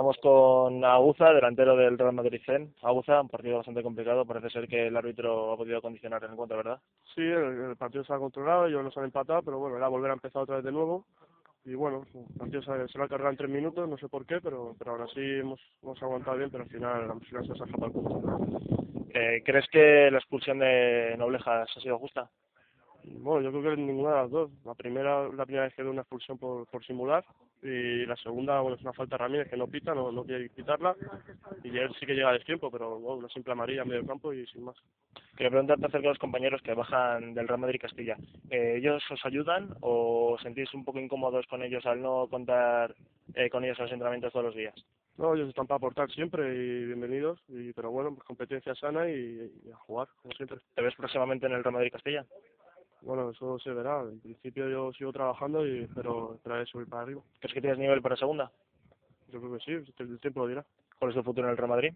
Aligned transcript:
Estamos 0.00 0.16
con 0.22 0.82
Aguza, 0.82 1.30
delantero 1.30 1.76
del 1.76 1.98
Real 1.98 2.14
Madrid 2.14 2.40
Zen. 2.46 2.72
Aguza, 2.80 3.20
un 3.20 3.28
partido 3.28 3.58
bastante 3.58 3.82
complicado. 3.82 4.24
Parece 4.24 4.48
ser 4.48 4.66
que 4.66 4.86
el 4.86 4.96
árbitro 4.96 5.52
ha 5.52 5.56
podido 5.58 5.82
condicionar 5.82 6.24
el 6.24 6.32
encuentro, 6.32 6.56
¿verdad? 6.56 6.80
Sí, 7.14 7.20
el, 7.20 7.76
partido 7.76 8.02
se 8.04 8.14
ha 8.14 8.18
controlado, 8.18 8.64
ellos 8.64 8.82
nos 8.82 8.96
han 8.96 9.04
empatado, 9.04 9.42
pero 9.42 9.58
bueno, 9.58 9.76
era 9.76 9.88
volver 9.88 10.10
a 10.10 10.14
empezar 10.14 10.40
otra 10.40 10.56
vez 10.56 10.64
de 10.64 10.72
nuevo. 10.72 11.04
Y 11.66 11.74
bueno, 11.74 12.06
el 12.14 12.38
partido 12.38 12.62
se, 12.62 12.88
se 12.88 12.96
lo 12.96 13.04
ha 13.04 13.08
cargado 13.08 13.30
en 13.30 13.36
tres 13.36 13.50
minutos, 13.50 13.86
no 13.86 13.98
sé 13.98 14.08
por 14.08 14.24
qué, 14.24 14.40
pero, 14.40 14.74
pero 14.78 14.92
ahora 14.92 15.06
sí 15.08 15.20
hemos, 15.20 15.60
hemos 15.82 16.02
aguantado 16.02 16.38
bien, 16.38 16.48
pero 16.50 16.64
al 16.64 16.70
final, 16.70 17.10
al 17.10 17.20
final 17.20 17.44
se 17.44 17.52
ha 17.52 17.66
escapado 17.66 17.86
el 17.88 17.92
punto. 17.92 19.06
Eh, 19.12 19.42
¿Crees 19.44 19.68
que 19.70 20.10
la 20.10 20.16
expulsión 20.16 20.60
de 20.60 21.14
Noblejas 21.18 21.68
ha 21.76 21.80
sido 21.80 21.98
justa? 21.98 22.30
Bueno, 23.04 23.42
yo 23.42 23.50
creo 23.50 23.74
que 23.74 23.82
ninguna 23.82 24.10
de 24.10 24.16
las 24.16 24.30
dos. 24.30 24.50
La 24.64 24.74
primera, 24.74 25.28
la 25.28 25.44
primera 25.44 25.64
vez 25.64 25.74
que 25.74 25.82
dio 25.82 25.90
una 25.90 26.02
expulsión 26.02 26.38
por, 26.38 26.66
por 26.66 26.84
simular 26.84 27.24
y 27.62 28.06
la 28.06 28.16
segunda, 28.16 28.60
bueno, 28.60 28.76
es 28.76 28.82
una 28.82 28.92
falta 28.92 29.16
de 29.16 29.18
Ramírez 29.18 29.50
que 29.50 29.56
no 29.56 29.66
pita, 29.66 29.94
no, 29.94 30.10
no 30.10 30.24
quiere 30.24 30.48
quitarla 30.50 30.96
y 31.62 31.76
él 31.76 31.94
sí 31.98 32.06
que 32.06 32.14
llega 32.14 32.30
a 32.30 32.34
destiempo, 32.34 32.70
pero 32.70 32.98
bueno, 32.98 33.18
una 33.18 33.28
simple 33.28 33.52
amarilla 33.52 33.82
en 33.82 33.88
medio 33.88 34.06
campo 34.06 34.32
y 34.32 34.46
sin 34.46 34.64
más. 34.64 34.76
Quería 35.36 35.50
preguntarte 35.50 35.86
acerca 35.86 36.06
de 36.06 36.08
los 36.08 36.18
compañeros 36.18 36.62
que 36.62 36.74
bajan 36.74 37.34
del 37.34 37.48
Real 37.48 37.60
Madrid 37.60 37.80
Castilla. 37.80 38.16
Eh, 38.50 38.76
¿Ellos 38.78 39.02
os 39.10 39.24
ayudan 39.24 39.74
o 39.80 40.36
sentís 40.42 40.72
un 40.74 40.84
poco 40.84 40.98
incómodos 40.98 41.46
con 41.46 41.62
ellos 41.62 41.84
al 41.86 42.00
no 42.00 42.26
contar 42.28 42.94
eh, 43.34 43.50
con 43.50 43.64
ellos 43.64 43.78
a 43.78 43.82
los 43.82 43.92
entrenamientos 43.92 44.32
todos 44.32 44.46
los 44.46 44.54
días? 44.54 44.74
No, 45.18 45.34
ellos 45.34 45.50
están 45.50 45.66
para 45.66 45.76
aportar 45.76 46.10
siempre 46.10 46.54
y 46.54 46.86
bienvenidos, 46.86 47.38
y, 47.48 47.74
pero 47.74 47.90
bueno, 47.90 48.14
pues 48.14 48.26
competencia 48.26 48.74
sana 48.74 49.10
y, 49.10 49.52
y 49.66 49.70
a 49.70 49.76
jugar, 49.76 50.08
como 50.22 50.34
siempre. 50.34 50.58
¿Te 50.74 50.80
ves 50.80 50.94
próximamente 50.94 51.44
en 51.46 51.52
el 51.52 51.62
Real 51.62 51.74
Madrid 51.74 51.92
Castilla? 51.92 52.24
Bueno, 53.02 53.30
eso 53.30 53.58
se 53.58 53.70
verá. 53.70 54.02
En 54.02 54.20
principio 54.20 54.68
yo 54.68 54.92
sigo 54.92 55.12
trabajando 55.12 55.66
y 55.66 55.84
espero, 55.84 56.34
esperaré 56.34 56.66
subir 56.66 56.88
para 56.88 57.02
arriba. 57.02 57.22
¿Crees 57.40 57.54
que 57.54 57.60
tienes 57.60 57.78
nivel 57.78 58.02
para 58.02 58.16
segunda? 58.16 58.50
Yo 59.28 59.40
creo 59.40 59.52
que 59.56 59.64
sí, 59.64 59.92
el 59.98 60.20
tiempo 60.20 60.40
lo 60.40 60.48
dirá. 60.48 60.64
¿Cuál 60.98 61.10
es 61.10 61.16
tu 61.16 61.22
futuro 61.22 61.46
en 61.46 61.52
el 61.52 61.56
Real 61.56 61.70
Madrid? 61.70 61.94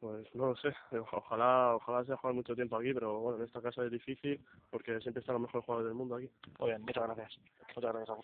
Pues 0.00 0.32
no 0.34 0.48
lo 0.48 0.56
sé, 0.56 0.74
ojalá 1.12 1.74
ojalá 1.74 2.04
sea 2.04 2.16
jugar 2.16 2.34
mucho 2.34 2.54
tiempo 2.54 2.76
aquí, 2.76 2.92
pero 2.92 3.18
bueno, 3.18 3.38
en 3.38 3.44
esta 3.44 3.62
casa 3.62 3.84
es 3.84 3.90
difícil 3.90 4.40
porque 4.70 5.00
siempre 5.00 5.20
están 5.20 5.34
los 5.34 5.42
mejores 5.42 5.64
jugadores 5.64 5.88
del 5.88 5.96
mundo 5.96 6.16
aquí. 6.16 6.30
Muy 6.58 6.70
bien, 6.70 6.82
muchas 6.82 7.04
gracias. 7.04 7.38
Muchas 7.74 7.92
gracias. 7.92 8.18